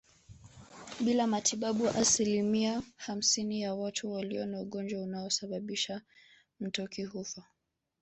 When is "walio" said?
4.13-4.45